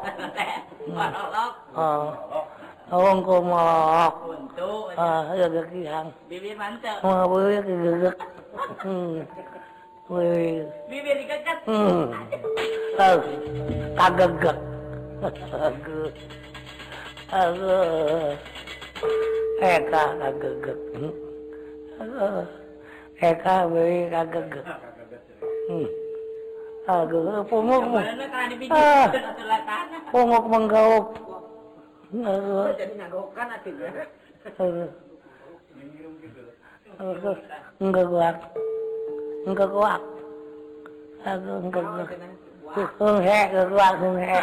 [1.75, 2.13] Ờ.
[2.91, 4.13] Quân quân một.
[4.97, 8.15] Ờ giờ được cái hàng bibir mantap mau bibir gigit
[10.09, 10.61] đi
[10.91, 12.09] bibir gigit ừ.
[12.99, 13.21] Gật,
[14.17, 14.57] gật gật,
[19.61, 20.79] eh gật gật
[23.19, 24.63] Ekagagag.
[25.69, 25.89] Hmm.
[26.89, 27.99] Agag, pungok mo.
[28.71, 29.11] Ah,
[30.15, 31.07] pungok mong gaok.
[32.79, 33.75] Jadi nagawak ka natin.
[36.99, 37.39] Ngagawak.
[37.83, 38.39] Ngagawak.
[39.45, 40.01] Ngagawak.
[42.99, 44.39] Hương he, gagawak, hương he.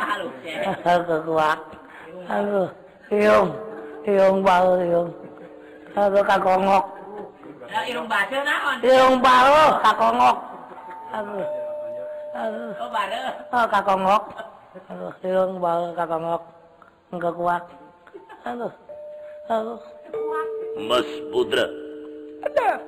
[0.84, 1.60] Gagawak.
[2.28, 2.72] Gagawak.
[3.10, 3.50] Hương.
[4.06, 5.10] Hương, bao hương.
[5.96, 6.95] Gagawak, ngok.
[7.90, 8.78] irung naon?
[8.82, 10.38] Irung baru kakongok.
[11.16, 11.48] Aduh.
[12.36, 12.72] Aduh.
[12.82, 13.20] Oh, baru.
[13.54, 14.24] Oh, kakongok.
[14.92, 16.44] Aduh, irung baru kakongok.
[17.14, 17.64] Enggak kuat.
[18.44, 18.74] Aduh.
[19.48, 19.80] Aduh.
[20.76, 21.66] Mas Budra,
[22.44, 22.84] Ada.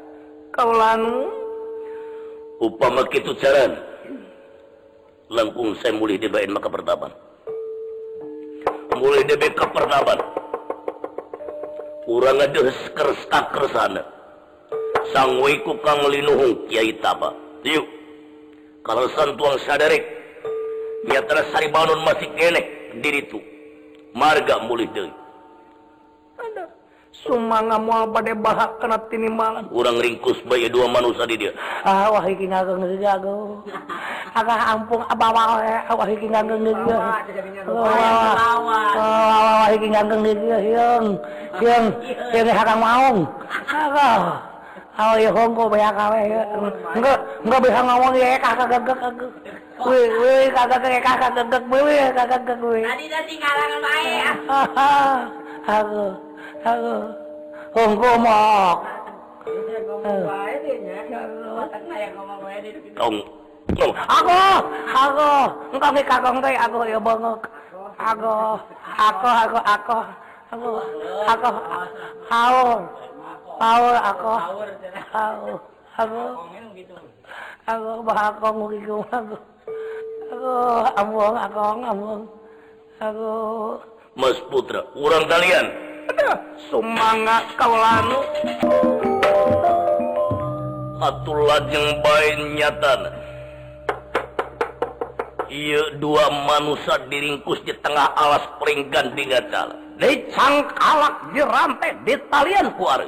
[0.51, 1.01] Kaulan.
[2.59, 3.80] Upama kitu jalan.
[5.32, 7.13] Langkung saya mulih dibain maka pertaban.
[8.91, 10.19] Mulih dibain maka pertaban.
[12.07, 12.61] Kurang ada
[12.95, 14.16] keres tak keresana.
[15.11, 17.31] sang weiku kang linuhung Kyai taba
[17.63, 17.87] yuk
[18.87, 20.03] kalau san tuang saderek
[21.07, 22.65] dia terasari bangun masih enek
[22.99, 23.39] diri itu
[24.11, 25.11] marga mulih deui
[26.39, 26.65] ada
[27.23, 31.51] sumanga moal bade bahak kena tini malam urang ringkus bayi dua manusia di dia
[31.87, 33.63] ah wah iki ngageng gago
[34.35, 35.43] agak ampung abawa
[35.87, 36.75] wah iki ngageng dia
[37.67, 41.03] wah wah iki ngageng dia yang
[41.63, 41.85] yang
[42.35, 43.19] yang hakang maung
[43.71, 44.56] agak
[44.97, 46.21] Aw ya hongko banyak kawe
[46.97, 49.29] enggak enggak bisa ngomong ya kakak gagak gagak
[49.85, 51.63] wih wih kakak kakak kakak gagak.
[51.69, 52.81] Wih kakak gagak wih.
[52.81, 54.31] Tadi dah tinggalan bae ya.
[55.77, 56.05] aku
[56.65, 56.95] aku.
[57.77, 58.77] Hongko mok.
[62.97, 63.15] Tong.
[63.77, 63.91] Tong.
[63.93, 64.41] Aku
[64.97, 65.31] aku.
[65.77, 67.41] Engkau nih kakong teh aku ya bengok.
[68.01, 68.33] Aku
[68.97, 69.97] aku aku aku.
[70.49, 70.69] Aku
[71.29, 71.49] aku.
[72.33, 72.81] Haur
[73.57, 74.27] power aku.
[75.13, 75.51] aku
[75.97, 76.23] aku.
[77.67, 78.45] Aku bah aku
[79.11, 79.35] aku.
[80.27, 80.51] Aku
[80.95, 82.23] ambung aku ambung.
[83.01, 83.33] Aku.
[84.17, 85.69] Mas Putra urang kalian
[86.73, 88.25] sumanga kaulanu
[90.97, 93.01] atul lajeng bain nyatan.
[95.47, 99.75] Iya dua manusia diringkus di tengah alas peringgan di cala.
[99.95, 101.15] Di cangkalak
[102.03, 103.07] di talian kuari.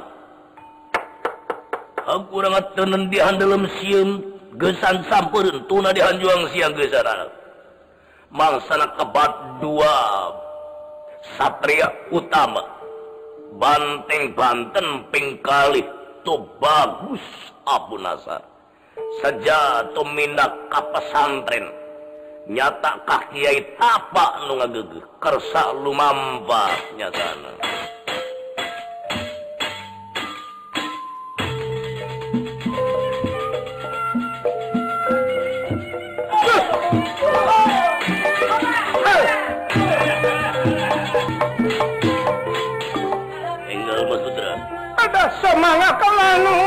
[2.06, 2.40] Aku
[2.76, 4.22] ten dihan dalam sium
[4.56, 6.88] gesan sampurin tuna dihanjuang siang ge
[8.30, 9.96] mangsana kebat dua
[11.36, 12.64] Satria utama.
[13.60, 15.84] Banteng Banten pingkali
[16.24, 17.20] tuh bagus
[17.68, 18.40] Abu Nasar.
[19.20, 21.66] Saja tuh mindak kap pesantren
[22.48, 25.02] nyatakah Kiai tapak nu ngagegeh?
[25.20, 27.59] Kersa lumampa nyatana
[45.56, 46.58] manga kalanu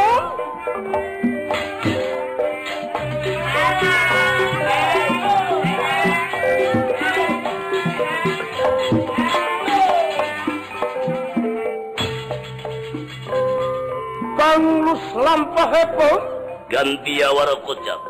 [14.34, 16.19] Kanglus lampah hepong
[16.67, 18.01] ganti awar kocap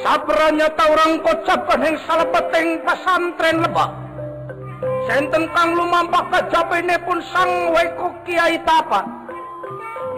[0.00, 2.80] sabranya taurang kocap peneng salapeteng
[3.40, 3.90] Sen lebah
[5.10, 9.09] senten kang lumampah kajapene pun sang weko kiai tapak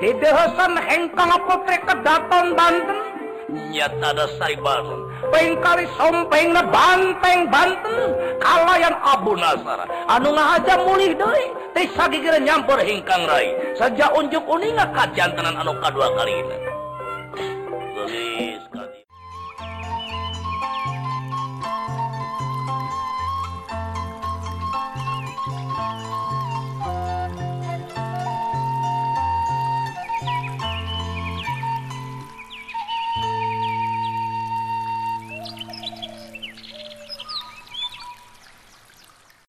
[0.02, 2.98] didesan hengkang putri kedaton Banten.
[3.70, 4.26] Nyata ada
[4.58, 5.00] Banten.
[5.30, 7.94] Pengkali sompeng na banteng Banten.
[8.42, 13.54] Kalayan Abu Nasar anu ngahaja mulih deui teh sagigira nyampur hengkang rai.
[13.78, 16.71] Saja unjuk uninga kajantanan anu kadua ini.